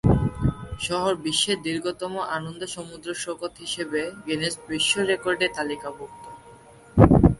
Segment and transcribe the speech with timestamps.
[0.79, 6.23] শহর বিশ্বের দীর্ঘতম আনন্দ সমুদ্র সৈকত হিসাবে গিনেস বিশ্ব রেকর্ডে তালিকাভুক্ত।